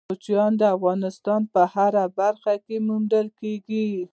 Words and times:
کوچیان 0.09 0.51
د 0.61 0.63
افغانستان 0.75 1.41
په 1.53 1.61
هره 1.73 2.03
برخه 2.19 2.53
کې 2.65 2.75
موندل 2.87 3.27
کېږي. 3.39 3.87